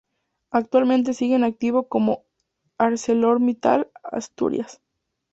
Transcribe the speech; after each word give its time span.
Actualmente 0.49 1.13
sigue 1.13 1.35
en 1.35 1.43
activo 1.43 1.87
como 1.87 2.23
ArcelorMittal 2.79 3.91
Asturias. 4.01 4.81